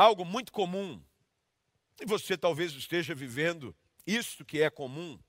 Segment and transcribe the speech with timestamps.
[0.00, 0.98] algo muito comum,
[2.00, 3.76] e você talvez esteja vivendo
[4.06, 5.20] isto que é comum,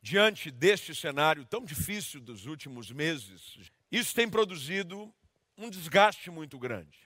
[0.00, 5.12] diante deste cenário tão difícil dos últimos meses, isso tem produzido
[5.58, 6.96] um desgaste muito grande.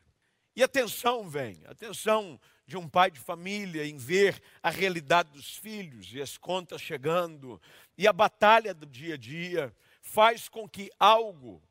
[0.55, 5.31] E a tensão vem, a tensão de um pai de família em ver a realidade
[5.31, 7.59] dos filhos e as contas chegando,
[7.97, 11.63] e a batalha do dia a dia, faz com que algo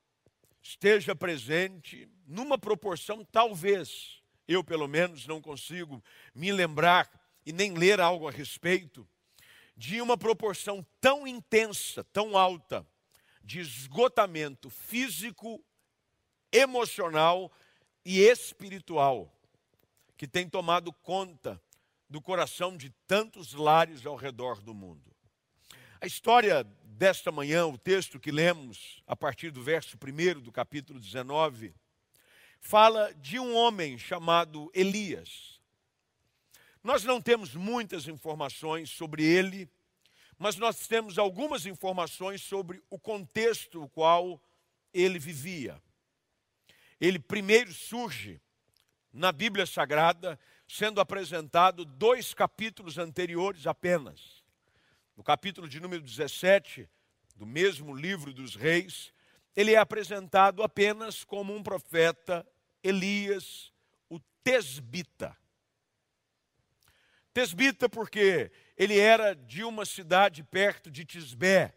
[0.64, 4.19] esteja presente numa proporção, talvez,
[4.50, 7.08] eu pelo menos não consigo me lembrar
[7.46, 9.08] e nem ler algo a respeito,
[9.78, 12.86] de uma proporção tão intensa, tão alta,
[13.44, 15.64] de esgotamento físico,
[16.52, 17.52] emocional
[18.04, 19.32] e espiritual,
[20.18, 21.62] que tem tomado conta
[22.10, 25.16] do coração de tantos lares ao redor do mundo.
[26.02, 31.00] A história desta manhã, o texto que lemos a partir do verso 1 do capítulo
[31.00, 31.72] 19,
[32.60, 35.60] fala de um homem chamado Elias.
[36.84, 39.70] Nós não temos muitas informações sobre ele,
[40.38, 44.42] mas nós temos algumas informações sobre o contexto no qual
[44.94, 45.82] ele vivia.
[47.00, 48.42] Ele primeiro surge
[49.12, 54.44] na Bíblia Sagrada, sendo apresentado dois capítulos anteriores apenas.
[55.18, 56.88] No capítulo de número 17,
[57.36, 59.12] do mesmo livro dos reis,
[59.56, 62.48] ele é apresentado apenas como um profeta
[62.84, 63.74] Elias,
[64.10, 65.36] o Tesbita.
[67.34, 71.76] Tesbita porque ele era de uma cidade perto de Tisbé,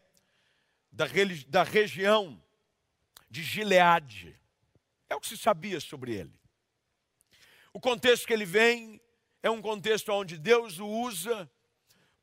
[0.90, 1.06] da,
[1.48, 2.42] da região
[3.28, 4.38] de Gileade.
[5.08, 6.32] É o que se sabia sobre ele.
[7.72, 9.00] O contexto que ele vem
[9.42, 11.50] é um contexto onde Deus o usa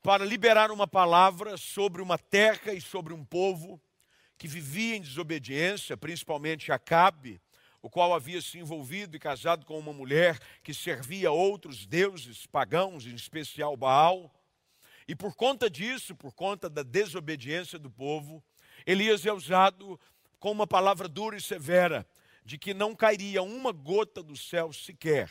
[0.02, 3.80] para liberar uma palavra sobre uma terra e sobre um povo
[4.40, 7.38] que vivia em desobediência, principalmente Acabe,
[7.82, 13.04] o qual havia se envolvido e casado com uma mulher que servia outros deuses pagãos,
[13.04, 14.34] em especial Baal.
[15.06, 18.42] E por conta disso, por conta da desobediência do povo,
[18.86, 20.00] Elias é usado
[20.38, 22.08] com uma palavra dura e severa,
[22.42, 25.30] de que não cairia uma gota do céu sequer,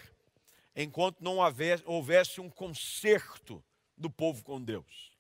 [0.76, 1.38] enquanto não
[1.84, 3.64] houvesse um conserto
[3.98, 5.18] do povo com Deus.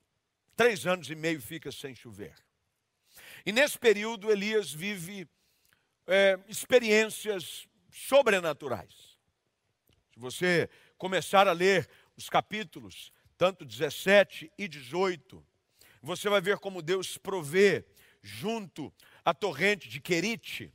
[0.55, 2.35] Três anos e meio fica sem chover.
[3.45, 5.27] E nesse período, Elias vive
[6.07, 9.17] é, experiências sobrenaturais.
[10.13, 15.45] Se você começar a ler os capítulos tanto 17 e 18,
[16.01, 17.85] você vai ver como Deus provê
[18.21, 20.73] junto à torrente de Querite,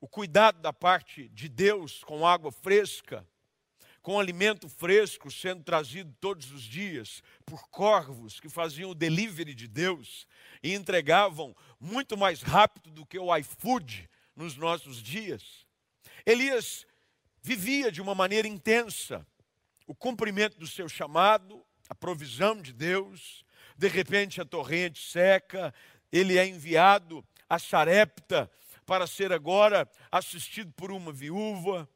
[0.00, 3.26] o cuidado da parte de Deus com água fresca,
[4.02, 9.68] com alimento fresco sendo trazido todos os dias por corvos que faziam o delivery de
[9.68, 10.26] Deus
[10.62, 15.66] e entregavam muito mais rápido do que o iFood nos nossos dias.
[16.24, 16.86] Elias
[17.42, 19.26] vivia de uma maneira intensa
[19.86, 23.44] o cumprimento do seu chamado, a provisão de Deus.
[23.76, 25.74] De repente a torrente seca,
[26.12, 28.50] ele é enviado a Sarepta
[28.86, 31.88] para ser agora assistido por uma viúva.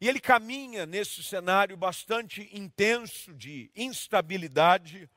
[0.00, 5.08] E ele caminha nesse cenário bastante intenso de instabilidade,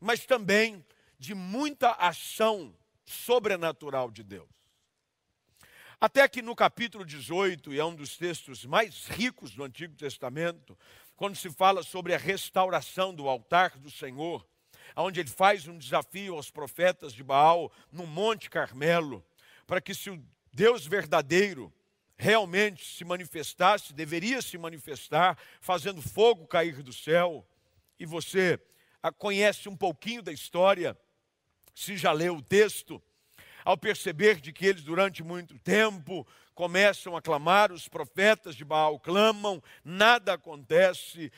[0.00, 0.84] mas também
[1.18, 2.74] de muita ação
[3.04, 4.48] sobrenatural de Deus.
[6.00, 10.76] Até que no capítulo 18, e é um dos textos mais ricos do Antigo Testamento,
[11.16, 14.46] quando se fala sobre a restauração do altar do Senhor,
[14.96, 19.24] onde ele faz um desafio aos profetas de Baal no Monte Carmelo,
[19.66, 21.72] para que se o Deus verdadeiro
[22.18, 27.46] realmente se manifestasse, deveria se manifestar, fazendo fogo cair do céu,
[27.98, 28.60] e você
[29.16, 30.98] conhece um pouquinho da história,
[31.74, 33.00] se já leu o texto,
[33.64, 38.98] ao perceber de que eles durante muito tempo começam a clamar, os profetas de Baal
[38.98, 41.30] clamam, nada acontece.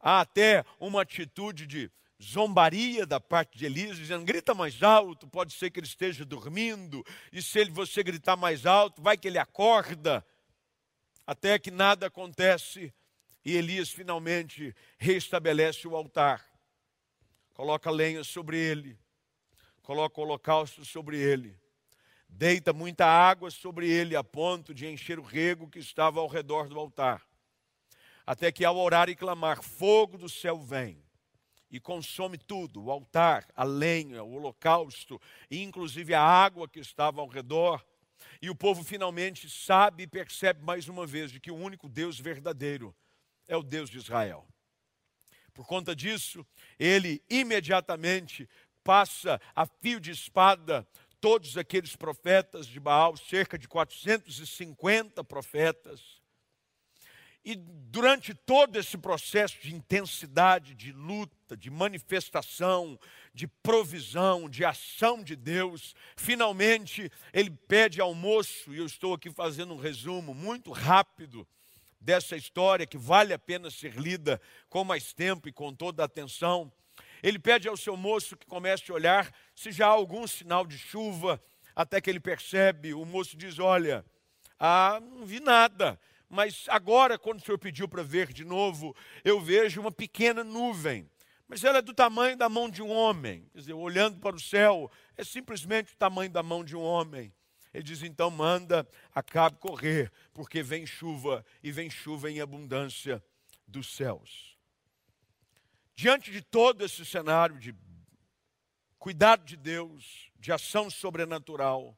[0.00, 1.90] Há até uma atitude de
[2.22, 7.04] zombaria da parte de Elias, dizendo: grita mais alto, pode ser que ele esteja dormindo,
[7.32, 10.24] e se ele, você gritar mais alto, vai que ele acorda.
[11.26, 12.92] Até que nada acontece
[13.44, 16.44] e Elias finalmente restabelece o altar,
[17.54, 18.98] coloca lenha sobre ele,
[19.82, 21.58] coloca o holocausto sobre ele
[22.28, 26.68] deita muita água sobre ele a ponto de encher o rego que estava ao redor
[26.68, 27.22] do altar.
[28.26, 31.02] Até que ao orar e clamar, fogo do céu vem
[31.70, 35.20] e consome tudo, o altar, a lenha, o holocausto,
[35.50, 37.84] e inclusive a água que estava ao redor.
[38.40, 42.18] E o povo finalmente sabe e percebe mais uma vez de que o único Deus
[42.18, 42.94] verdadeiro
[43.46, 44.46] é o Deus de Israel.
[45.52, 46.46] Por conta disso,
[46.78, 48.48] ele imediatamente
[48.82, 50.86] passa a fio de espada
[51.20, 56.22] todos aqueles profetas de Baal, cerca de 450 profetas.
[57.44, 62.98] E durante todo esse processo de intensidade, de luta, de manifestação,
[63.32, 69.74] de provisão, de ação de Deus, finalmente ele pede almoço, e eu estou aqui fazendo
[69.74, 71.46] um resumo muito rápido
[72.00, 76.06] dessa história que vale a pena ser lida com mais tempo e com toda a
[76.06, 76.72] atenção.
[77.22, 80.78] Ele pede ao seu moço que comece a olhar se já há algum sinal de
[80.78, 81.42] chuva,
[81.74, 84.04] até que ele percebe, o moço diz: Olha,
[84.58, 85.98] ah, não vi nada,
[86.28, 88.94] mas agora, quando o senhor pediu para ver de novo,
[89.24, 91.08] eu vejo uma pequena nuvem.
[91.48, 93.48] Mas ela é do tamanho da mão de um homem.
[93.52, 97.34] Quer dizer, olhando para o céu, é simplesmente o tamanho da mão de um homem.
[97.72, 103.24] Ele diz: então manda, acabe correr, porque vem chuva e vem chuva em abundância
[103.66, 104.58] dos céus.
[105.94, 107.74] Diante de todo esse cenário de
[108.98, 111.96] cuidado de Deus, de ação sobrenatural,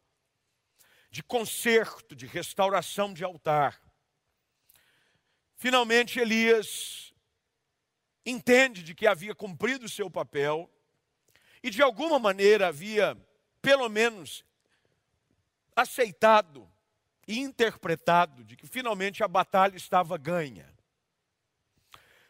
[1.10, 3.80] de conserto, de restauração de altar,
[5.56, 7.09] finalmente Elias
[8.24, 10.70] entende de que havia cumprido o seu papel
[11.62, 13.16] e de alguma maneira havia,
[13.60, 14.44] pelo menos,
[15.74, 16.70] aceitado
[17.26, 20.68] e interpretado de que finalmente a batalha estava ganha.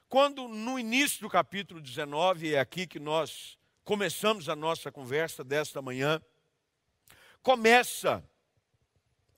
[0.09, 5.81] Quando no início do capítulo 19, é aqui que nós começamos a nossa conversa desta
[5.81, 6.21] manhã,
[7.43, 8.23] começa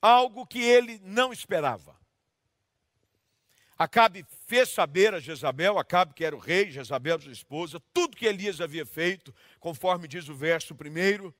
[0.00, 2.01] algo que ele não esperava.
[3.82, 8.26] Acabe fez saber a Jezabel, Acabe que era o rei, Jezabel sua esposa, tudo que
[8.26, 11.34] Elias havia feito, conforme diz o verso primeiro,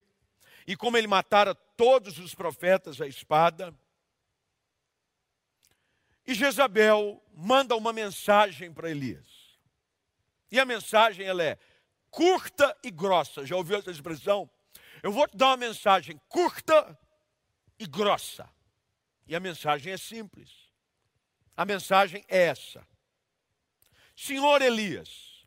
[0.66, 3.72] e como ele matara todos os profetas à espada.
[6.26, 9.56] E Jezabel manda uma mensagem para Elias.
[10.50, 11.56] E a mensagem ela é
[12.10, 13.46] curta e grossa.
[13.46, 14.50] Já ouviu essa expressão?
[15.00, 16.98] Eu vou te dar uma mensagem curta
[17.78, 18.50] e grossa.
[19.28, 20.61] E a mensagem é simples.
[21.56, 22.86] A mensagem é essa:
[24.16, 25.46] Senhor Elias,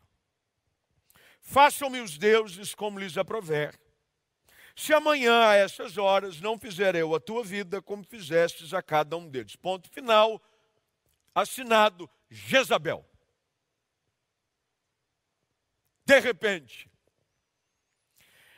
[1.40, 3.78] façam-me os deuses como lhes aprover.
[4.74, 9.16] Se amanhã, a essas horas, não fizer eu a tua vida como fizestes a cada
[9.16, 9.56] um deles.
[9.56, 10.42] Ponto final.
[11.34, 13.04] Assinado Jezabel.
[16.04, 16.90] De repente,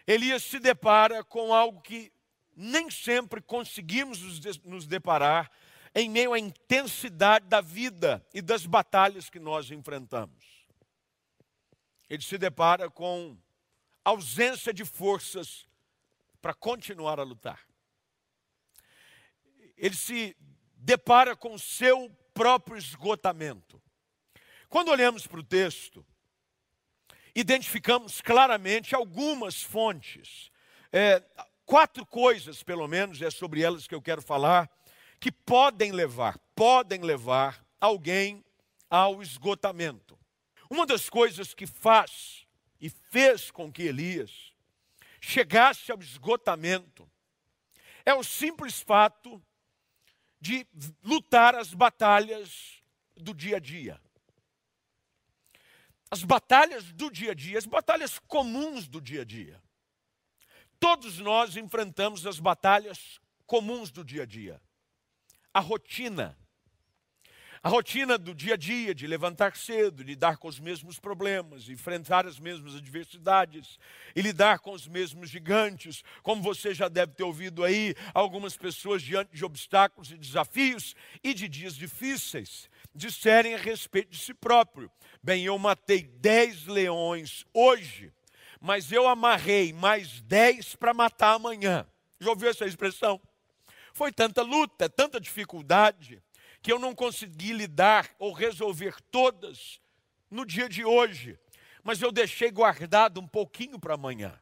[0.06, 2.12] Elias se depara com algo que
[2.54, 4.20] nem sempre conseguimos
[4.64, 5.50] nos deparar
[6.00, 10.64] em meio à intensidade da vida e das batalhas que nós enfrentamos.
[12.08, 13.36] Ele se depara com
[14.04, 15.66] ausência de forças
[16.40, 17.66] para continuar a lutar.
[19.76, 20.36] Ele se
[20.76, 23.82] depara com o seu próprio esgotamento.
[24.68, 26.06] Quando olhamos para o texto,
[27.34, 30.52] identificamos claramente algumas fontes,
[30.92, 31.20] é,
[31.66, 34.70] quatro coisas, pelo menos, é sobre elas que eu quero falar,
[35.20, 38.44] que podem levar, podem levar alguém
[38.88, 40.18] ao esgotamento.
[40.70, 42.46] Uma das coisas que faz
[42.80, 44.52] e fez com que Elias
[45.20, 47.10] chegasse ao esgotamento
[48.04, 49.42] é o simples fato
[50.40, 50.66] de
[51.02, 52.82] lutar as batalhas
[53.16, 54.00] do dia a dia.
[56.10, 59.62] As batalhas do dia a dia, as batalhas comuns do dia a dia.
[60.80, 64.62] Todos nós enfrentamos as batalhas comuns do dia a dia.
[65.52, 66.36] A rotina,
[67.60, 72.24] a rotina do dia a dia, de levantar cedo, lidar com os mesmos problemas, enfrentar
[72.24, 73.78] as mesmas adversidades
[74.14, 76.04] e lidar com os mesmos gigantes.
[76.22, 81.34] Como você já deve ter ouvido aí, algumas pessoas diante de obstáculos e desafios e
[81.34, 84.90] de dias difíceis disserem a respeito de si próprio:
[85.22, 88.12] Bem, eu matei dez leões hoje,
[88.60, 91.84] mas eu amarrei mais dez para matar amanhã.
[92.20, 93.20] Já ouviu essa expressão?
[93.98, 96.22] Foi tanta luta, tanta dificuldade
[96.62, 99.80] que eu não consegui lidar ou resolver todas
[100.30, 101.36] no dia de hoje,
[101.82, 104.38] mas eu deixei guardado um pouquinho para amanhã.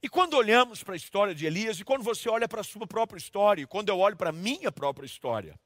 [0.00, 2.86] E quando olhamos para a história de Elias, e quando você olha para a sua
[2.86, 5.58] própria história, e quando eu olho para a minha própria história,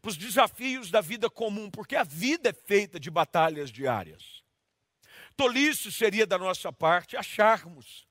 [0.00, 4.42] para os desafios da vida comum, porque a vida é feita de batalhas diárias.
[5.36, 8.06] Tolice seria da nossa parte acharmos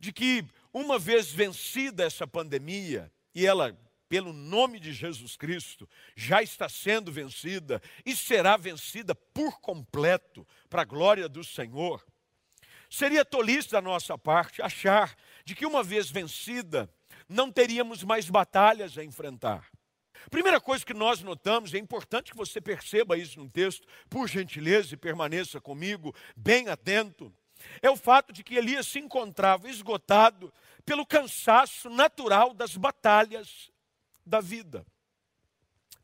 [0.00, 3.78] de que, uma vez vencida essa pandemia, e ela
[4.08, 10.82] pelo nome de Jesus Cristo, já está sendo vencida e será vencida por completo, para
[10.82, 12.04] a glória do Senhor.
[12.88, 16.88] Seria tolice da nossa parte achar de que, uma vez vencida,
[17.28, 19.68] não teríamos mais batalhas a enfrentar.
[20.30, 24.94] Primeira coisa que nós notamos, é importante que você perceba isso no texto, por gentileza
[24.94, 27.34] e permaneça comigo, bem atento,
[27.82, 30.52] é o fato de que Elias se encontrava esgotado
[30.84, 33.70] pelo cansaço natural das batalhas
[34.24, 34.86] da vida.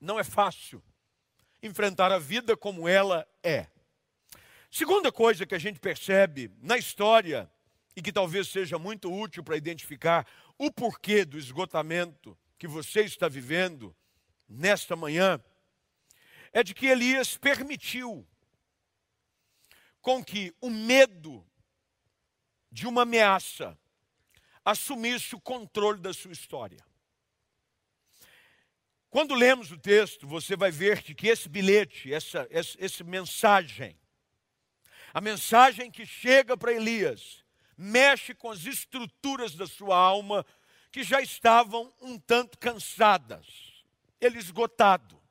[0.01, 0.83] Não é fácil
[1.63, 3.67] enfrentar a vida como ela é.
[4.71, 7.51] Segunda coisa que a gente percebe na história
[7.95, 10.27] e que talvez seja muito útil para identificar
[10.59, 13.95] o porquê do esgotamento que você está vivendo
[14.49, 15.43] nesta manhã
[16.53, 18.27] é de que Elias permitiu
[20.03, 21.47] com que o medo
[22.71, 23.79] de uma ameaça
[24.65, 26.85] assumisse o controle da sua história.
[29.09, 33.97] Quando lemos o texto, você vai ver que esse bilhete, essa, essa, essa mensagem,
[35.15, 37.45] a mensagem que chega para Elias,
[37.77, 40.45] mexe com as estruturas da sua alma
[40.91, 43.47] que já estavam um tanto cansadas,
[44.21, 45.22] ele esgotado.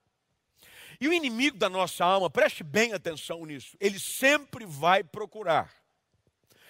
[1.02, 5.74] E o inimigo da nossa alma, preste bem atenção nisso, ele sempre vai procurar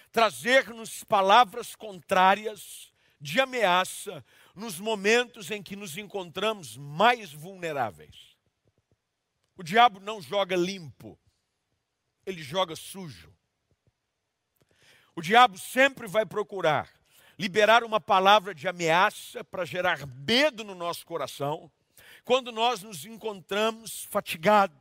[0.09, 4.23] trazer-nos palavras contrárias de ameaça
[4.55, 8.37] nos momentos em que nos encontramos mais vulneráveis.
[9.57, 11.19] O diabo não joga limpo,
[12.25, 13.35] ele joga sujo.
[15.13, 16.89] O diabo sempre vai procurar
[17.37, 21.69] liberar uma palavra de ameaça para gerar medo no nosso coração,
[22.23, 24.77] quando nós nos encontramos fatigados,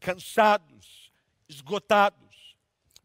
[0.00, 1.12] cansados,
[1.48, 2.56] esgotados.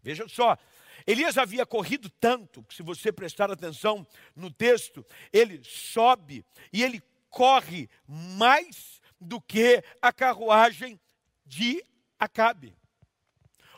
[0.01, 0.57] Veja só,
[1.05, 4.05] Elias havia corrido tanto, que se você prestar atenção
[4.35, 10.99] no texto, ele sobe e ele corre mais do que a carruagem
[11.45, 11.83] de
[12.19, 12.75] Acabe.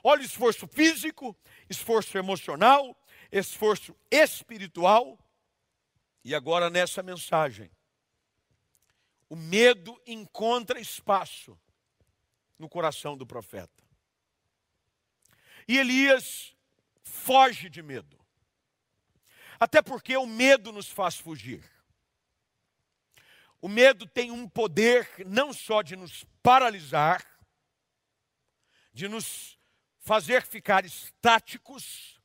[0.04, 1.36] Olha o esforço físico,
[1.70, 2.98] esforço emocional,
[3.32, 5.20] esforço espiritual.
[6.24, 7.70] E agora nessa mensagem,
[9.30, 11.58] o medo encontra espaço
[12.58, 13.84] no coração do profeta.
[15.68, 16.56] E Elias
[17.04, 18.20] foge de medo.
[19.60, 21.64] Até porque o medo nos faz fugir.
[23.62, 27.24] O medo tem um poder não só de nos paralisar,
[28.94, 29.60] de nos
[30.00, 32.20] fazer ficar estáticos,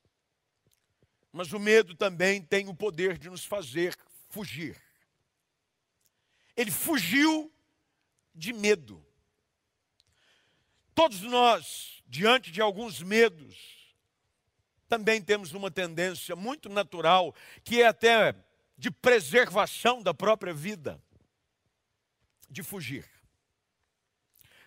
[1.33, 3.97] mas o medo também tem o poder de nos fazer
[4.29, 4.84] fugir.
[6.57, 7.53] Ele fugiu
[8.35, 9.05] de medo.
[10.95, 13.75] Todos nós, diante de alguns medos,
[14.89, 17.35] também temos uma tendência muito natural,
[17.65, 18.35] que é até
[18.77, 21.03] de preservação da própria vida,
[22.49, 23.09] de fugir.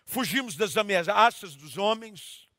[0.05, 2.49] Fugimos das ameaças dos homens,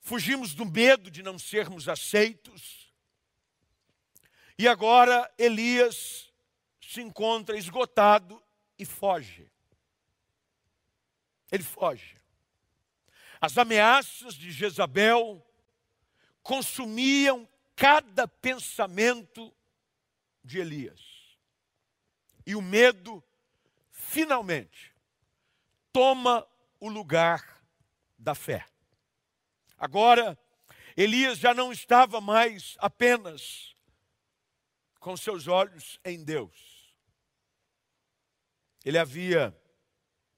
[0.00, 2.92] fugimos do medo de não sermos aceitos,
[4.58, 6.32] e agora Elias
[6.88, 8.42] se encontra esgotado
[8.78, 9.50] e foge.
[11.50, 12.16] Ele foge.
[13.40, 15.44] As ameaças de Jezabel,
[16.42, 19.52] consumiam cada pensamento
[20.42, 21.00] de Elias.
[22.46, 23.24] E o medo,
[23.90, 24.94] finalmente,
[25.92, 26.46] toma
[26.78, 27.62] o lugar
[28.18, 28.66] da fé.
[29.78, 30.38] Agora,
[30.96, 33.74] Elias já não estava mais apenas
[35.00, 36.73] com seus olhos em Deus.
[38.84, 39.56] Ele havia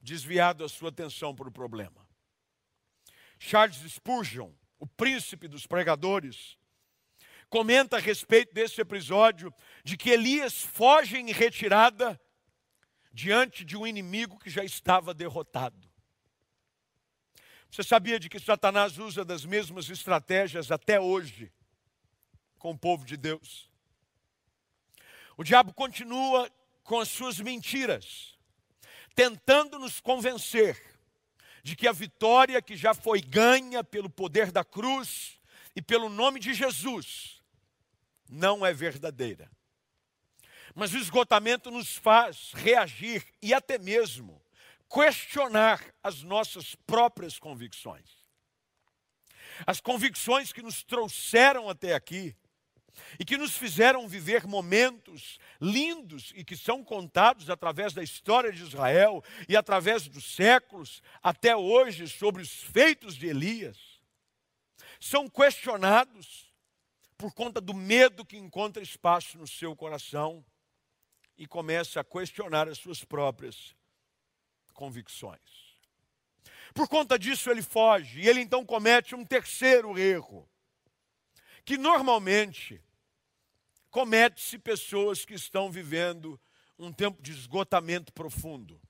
[0.01, 2.07] desviado a sua atenção para o problema.
[3.39, 6.57] Charles Spurgeon, o príncipe dos pregadores,
[7.49, 9.53] comenta a respeito desse episódio
[9.85, 12.21] de que Elias foge em retirada
[13.13, 15.91] diante de um inimigo que já estava derrotado.
[17.71, 21.53] Você sabia de que Satanás usa das mesmas estratégias até hoje
[22.59, 23.71] com o povo de Deus?
[25.37, 26.51] O diabo continua
[26.83, 28.36] com as suas mentiras,
[29.17, 30.81] tentando nos convencer
[31.63, 35.41] de que a vitória que já foi ganha pelo poder da cruz
[35.75, 37.43] e pelo nome de Jesus
[38.29, 39.51] não é verdadeira.
[40.75, 44.41] Mas o esgotamento nos faz reagir e até mesmo
[44.89, 48.25] questionar as nossas próprias convicções.
[49.67, 52.37] As convicções que nos trouxeram até aqui,
[53.19, 58.63] e que nos fizeram viver momentos lindos e que são contados através da história de
[58.63, 63.79] Israel e através dos séculos até hoje sobre os feitos de Elias,
[65.01, 66.53] são questionados
[67.17, 70.45] por conta do medo que encontra espaço no seu coração
[71.39, 73.75] e começa a questionar as suas próprias
[74.73, 75.41] convicções.
[76.75, 80.49] Por conta disso ele foge e ele então comete um terceiro erro,
[81.67, 82.81] que normalmente
[83.91, 86.41] comete-se pessoas que estão vivendo
[86.79, 88.81] um tempo de esgotamento profundo.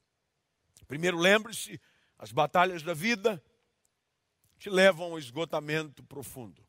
[0.87, 1.81] Primeiro, lembre-se,
[2.19, 3.43] as batalhas da vida
[4.59, 6.63] te levam ao esgotamento profundo.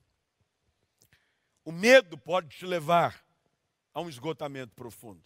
[1.66, 3.22] O medo pode te levar
[3.94, 5.24] a um esgotamento profundo.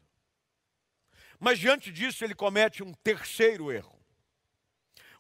[1.40, 4.02] Mas diante disso, ele comete um terceiro erro.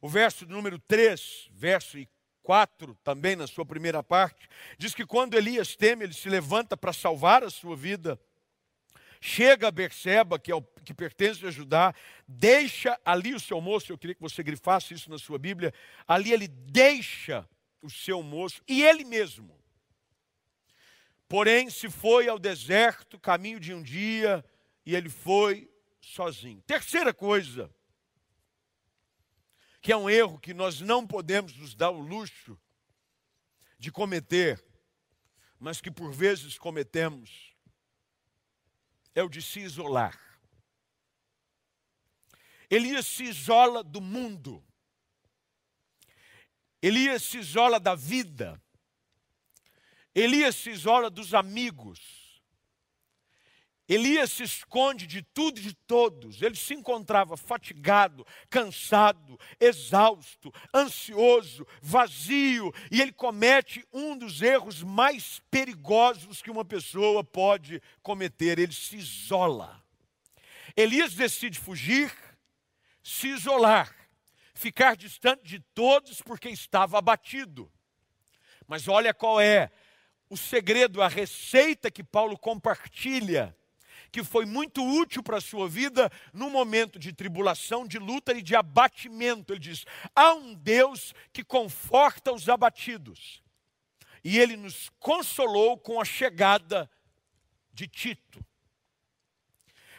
[0.01, 1.99] O verso número 3, verso
[2.43, 6.93] 4, também na sua primeira parte, diz que quando Elias teme, ele se levanta para
[6.93, 8.19] salvar a sua vida.
[9.19, 11.93] Chega a Berseba, que, é o, que pertence a Judá,
[12.27, 15.71] deixa ali o seu moço, eu queria que você grifasse isso na sua Bíblia,
[16.07, 17.47] ali ele deixa
[17.81, 19.59] o seu moço e ele mesmo.
[21.27, 24.43] Porém, se foi ao deserto, caminho de um dia,
[24.85, 25.69] e ele foi
[26.01, 26.61] sozinho.
[26.63, 27.69] Terceira coisa,
[29.81, 32.59] que é um erro que nós não podemos nos dar o luxo
[33.79, 34.63] de cometer,
[35.59, 37.55] mas que por vezes cometemos,
[39.15, 40.19] é o de se isolar.
[42.69, 44.63] Elias se isola do mundo.
[46.81, 48.61] Elias se isola da vida.
[50.13, 52.20] Elias se isola dos amigos.
[53.87, 56.41] Elias se esconde de tudo e de todos.
[56.41, 65.41] Ele se encontrava fatigado, cansado, exausto, ansioso, vazio, e ele comete um dos erros mais
[65.51, 69.83] perigosos que uma pessoa pode cometer: ele se isola.
[70.75, 72.13] Elias decide fugir,
[73.03, 73.93] se isolar,
[74.53, 77.69] ficar distante de todos porque estava abatido.
[78.65, 79.69] Mas olha qual é
[80.29, 83.53] o segredo, a receita que Paulo compartilha
[84.11, 88.41] que foi muito útil para a sua vida no momento de tribulação, de luta e
[88.41, 89.53] de abatimento.
[89.53, 93.41] Ele diz: há um Deus que conforta os abatidos.
[94.23, 96.89] E ele nos consolou com a chegada
[97.73, 98.45] de Tito.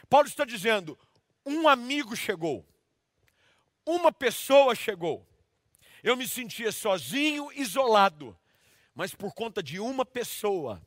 [0.09, 0.97] Paulo está dizendo:
[1.45, 2.65] um amigo chegou,
[3.85, 5.27] uma pessoa chegou.
[6.03, 8.37] Eu me sentia sozinho, isolado,
[8.93, 10.85] mas por conta de uma pessoa,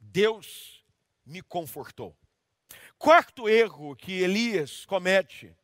[0.00, 0.82] Deus
[1.24, 2.16] me confortou.
[2.98, 5.54] Quarto erro que Elias comete,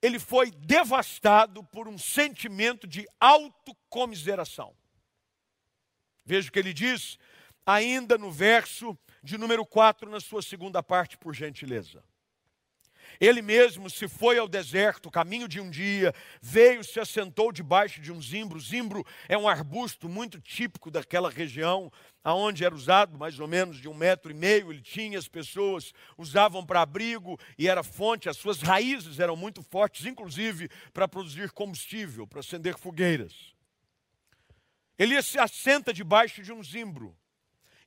[0.00, 4.76] ele foi devastado por um sentimento de autocomiseração.
[6.24, 7.18] Veja o que ele diz,
[7.64, 12.04] ainda no verso de número 4, na sua segunda parte, por gentileza.
[13.20, 18.12] Ele mesmo se foi ao deserto, caminho de um dia, veio, se assentou debaixo de
[18.12, 18.60] um zimbro.
[18.60, 21.90] Zimbro é um arbusto muito típico daquela região,
[22.22, 24.72] aonde era usado mais ou menos de um metro e meio.
[24.72, 29.62] Ele tinha, as pessoas usavam para abrigo e era fonte, as suas raízes eram muito
[29.62, 33.54] fortes, inclusive para produzir combustível, para acender fogueiras.
[34.98, 37.16] Elias se assenta debaixo de um zimbro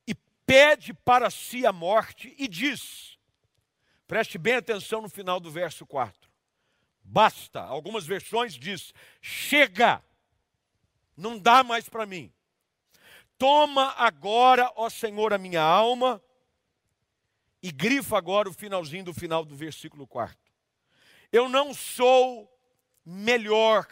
[0.06, 0.13] e
[0.46, 3.17] pede para si a morte e diz:
[4.08, 6.30] Preste bem atenção no final do verso 4.
[7.04, 10.04] Basta, algumas versões diz: chega,
[11.15, 12.34] não dá mais para mim.
[13.38, 16.24] Toma agora, ó Senhor, a minha alma,
[17.62, 20.38] e grifa agora o finalzinho do final do versículo 4.
[21.32, 22.50] Eu não sou
[23.06, 23.86] melhor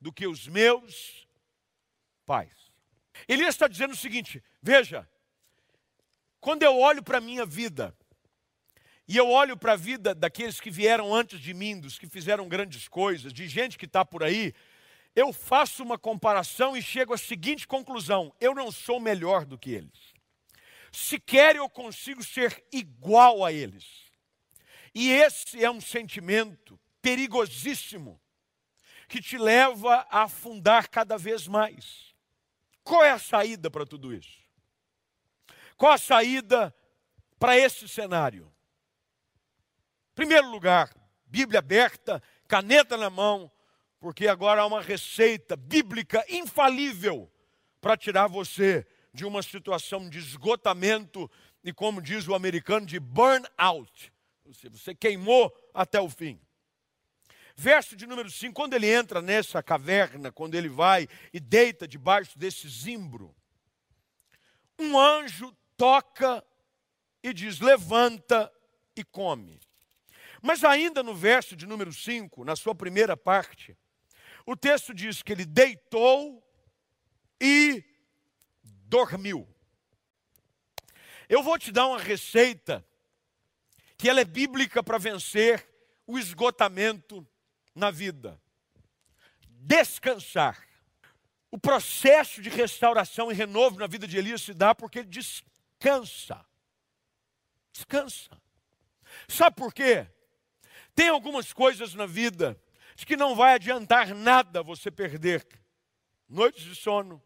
[0.00, 1.26] do que os meus
[2.24, 2.72] pais.
[3.26, 5.08] Elias está dizendo o seguinte: veja,
[6.40, 7.96] quando eu olho para a minha vida,
[9.08, 12.48] e eu olho para a vida daqueles que vieram antes de mim, dos que fizeram
[12.48, 14.52] grandes coisas, de gente que está por aí,
[15.14, 19.70] eu faço uma comparação e chego à seguinte conclusão: eu não sou melhor do que
[19.70, 20.14] eles.
[20.92, 23.84] Sequer eu consigo ser igual a eles.
[24.94, 28.20] E esse é um sentimento perigosíssimo
[29.08, 32.14] que te leva a afundar cada vez mais.
[32.82, 34.42] Qual é a saída para tudo isso?
[35.76, 36.74] Qual a saída
[37.38, 38.52] para esse cenário?
[40.16, 40.90] Primeiro lugar,
[41.26, 43.52] Bíblia aberta, caneta na mão,
[44.00, 47.30] porque agora há uma receita bíblica infalível
[47.82, 51.30] para tirar você de uma situação de esgotamento
[51.62, 54.10] e, como diz o americano, de burnout.
[54.70, 56.40] Você queimou até o fim.
[57.54, 62.38] Verso de número 5, quando ele entra nessa caverna, quando ele vai e deita debaixo
[62.38, 63.36] desse zimbro,
[64.78, 66.42] um anjo toca
[67.22, 68.50] e diz: levanta
[68.96, 69.60] e come.
[70.46, 73.76] Mas ainda no verso de número 5, na sua primeira parte,
[74.46, 76.40] o texto diz que ele deitou
[77.40, 77.82] e
[78.84, 79.44] dormiu.
[81.28, 82.86] Eu vou te dar uma receita
[83.98, 85.68] que ela é bíblica para vencer
[86.06, 87.26] o esgotamento
[87.74, 88.40] na vida.
[89.48, 90.64] Descansar.
[91.50, 96.46] O processo de restauração e renovo na vida de Elias se dá porque ele descansa.
[97.72, 98.30] Descansa.
[99.26, 100.06] Sabe por quê?
[100.96, 102.60] Tem algumas coisas na vida
[103.04, 105.46] que não vai adiantar nada você perder.
[106.26, 107.22] Noites de sono.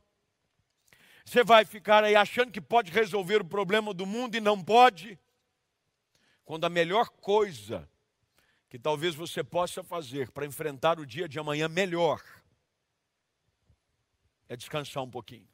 [1.25, 5.17] Você vai ficar aí achando que pode resolver o problema do mundo e não pode.
[6.45, 7.89] Quando a melhor coisa
[8.69, 12.21] que talvez você possa fazer para enfrentar o dia de amanhã melhor
[14.49, 15.49] é descansar um pouquinho.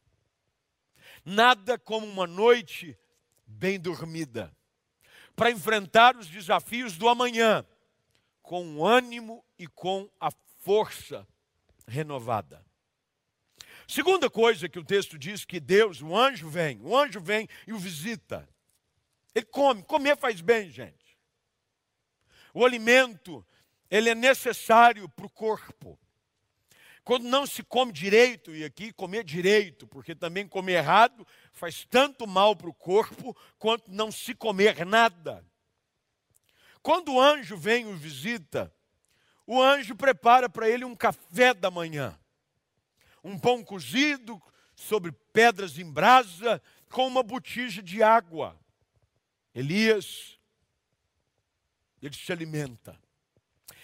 [1.23, 2.99] Nada como uma noite
[3.47, 4.57] bem dormida
[5.35, 7.65] para enfrentar os desafios do amanhã
[8.47, 10.31] com ânimo e com a
[10.61, 11.27] força
[11.85, 12.65] renovada.
[13.89, 17.73] Segunda coisa que o texto diz que Deus, o anjo vem, o anjo vem e
[17.73, 18.49] o visita.
[19.35, 21.19] Ele come, comer faz bem, gente.
[22.55, 23.45] O alimento,
[23.91, 25.99] ele é necessário para o corpo.
[27.03, 32.29] Quando não se come direito, e aqui comer direito, porque também comer errado faz tanto
[32.29, 35.45] mal para o corpo, quanto não se comer nada.
[36.87, 38.73] Quando o anjo vem o visita,
[39.45, 42.17] o anjo prepara para ele um café da manhã
[43.25, 44.41] um pão cozido
[44.77, 48.57] sobre pedras em brasa, com uma botija de água.
[49.53, 50.39] Elias,
[52.01, 52.97] ele se alimenta.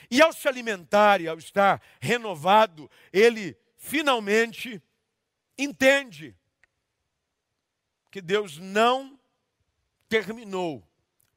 [0.09, 4.81] E ao se alimentar e ao estar renovado, ele finalmente
[5.59, 6.37] entende
[8.13, 9.19] que Deus não
[10.09, 10.89] terminou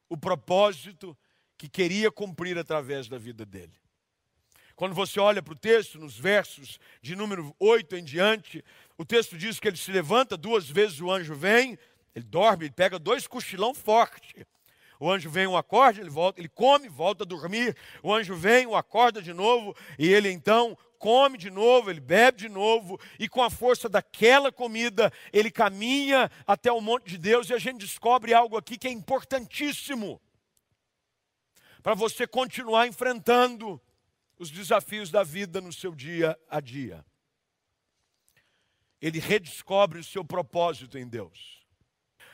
[0.07, 1.17] o propósito
[1.65, 3.73] que queria cumprir através da vida dele.
[4.75, 8.63] Quando você olha para o texto, nos versos de número 8 em diante,
[8.97, 11.77] o texto diz que ele se levanta, duas vezes o anjo vem,
[12.13, 14.45] ele dorme, ele pega dois cochilão forte.
[14.99, 17.75] O anjo vem, o acorda, ele volta, ele come, volta a dormir.
[18.03, 22.39] O anjo vem, o acorda de novo, e ele então come de novo, ele bebe
[22.39, 27.49] de novo, e com a força daquela comida, ele caminha até o monte de Deus,
[27.49, 30.21] e a gente descobre algo aqui que é importantíssimo
[31.85, 33.79] para você continuar enfrentando
[34.39, 37.05] os desafios da vida no seu dia a dia.
[38.99, 41.63] Ele redescobre o seu propósito em Deus.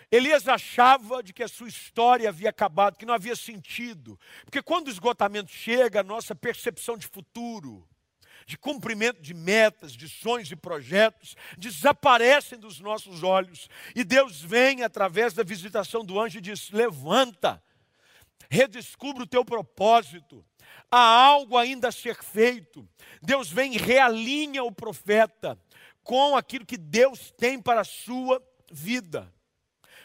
[0.10, 4.18] Elias achava de que a sua história havia acabado, que não havia sentido.
[4.46, 7.86] Porque quando o esgotamento chega, a nossa percepção de futuro,
[8.46, 13.68] de cumprimento de metas, de sonhos e projetos, desaparecem dos nossos olhos.
[13.94, 17.62] E Deus vem através da visitação do anjo e diz: levanta,
[18.52, 20.46] redescubra o teu propósito,
[20.92, 22.86] há algo ainda a ser feito.
[23.22, 25.58] Deus vem e realinha o profeta
[26.04, 29.34] com aquilo que Deus tem para a sua vida.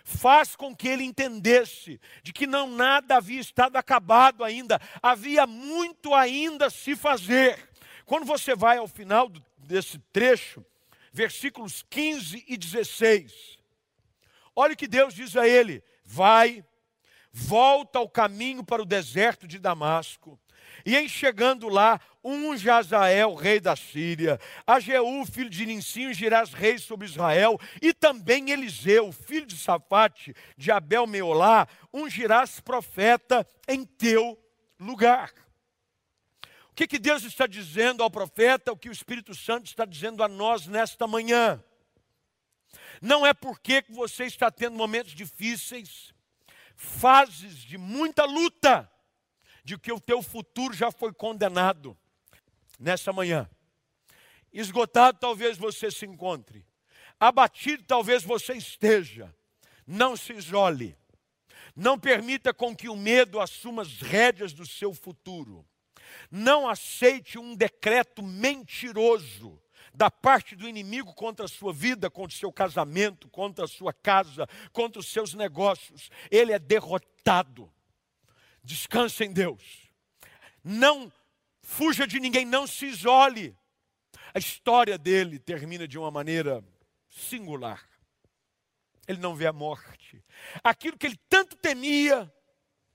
[0.05, 6.15] Faz com que ele entendesse de que não nada havia estado acabado ainda, havia muito
[6.15, 7.69] ainda a se fazer.
[8.05, 9.29] Quando você vai ao final
[9.59, 10.65] desse trecho,
[11.13, 13.59] versículos 15 e 16,
[14.55, 16.65] olha o que Deus diz a ele: vai,
[17.39, 20.41] volta ao caminho para o deserto de Damasco
[20.85, 26.53] e em chegando lá, um Jazael, rei da Síria, a Jeú, filho de Ninsim, girás
[26.53, 33.85] rei sobre Israel, e também Eliseu, filho de Safate, de Abel Meolá, ungirás profeta em
[33.85, 34.39] teu
[34.79, 35.33] lugar.
[36.71, 40.23] O que, que Deus está dizendo ao profeta, o que o Espírito Santo está dizendo
[40.23, 41.63] a nós nesta manhã?
[43.01, 46.15] Não é porque que você está tendo momentos difíceis,
[46.77, 48.91] fases de muita luta,
[49.65, 51.99] de que o teu futuro já foi condenado
[52.79, 53.51] nessa manhã.
[54.53, 56.65] Esgotado talvez você se encontre,
[57.19, 59.35] abatido talvez você esteja.
[59.87, 60.97] Não se isole.
[61.75, 65.65] Não permita com que o medo assuma as rédeas do seu futuro.
[66.31, 69.61] Não aceite um decreto mentiroso
[69.97, 73.95] da parte do inimigo contra a sua vida, contra o seu casamento, contra a sua
[73.95, 76.11] casa, contra os seus negócios.
[76.31, 77.73] Ele é derrotado.
[78.63, 79.89] Descanse em Deus.
[80.63, 81.11] Não
[81.63, 83.57] fuja de ninguém, não se isole.
[84.35, 86.63] A história dele termina de uma maneira
[87.09, 87.83] singular.
[89.09, 90.23] Ele não vê a morte.
[90.63, 92.31] Aquilo que ele tanto temia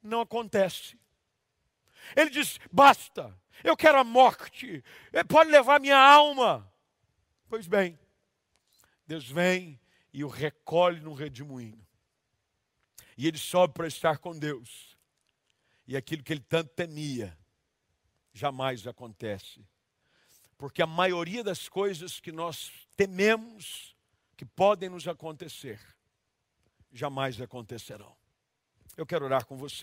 [0.03, 0.99] não acontece.
[2.15, 4.83] Ele diz: basta, eu quero a morte,
[5.27, 6.70] pode levar minha alma.
[7.51, 7.99] Pois bem,
[9.05, 9.77] Deus vem
[10.13, 11.85] e o recolhe no redemoinho.
[13.17, 14.97] E ele sobe para estar com Deus.
[15.85, 17.37] E aquilo que ele tanto temia
[18.31, 19.67] jamais acontece.
[20.57, 23.97] Porque a maioria das coisas que nós tememos
[24.37, 25.77] que podem nos acontecer,
[26.89, 28.15] jamais acontecerão.
[28.95, 29.79] Eu quero orar com você.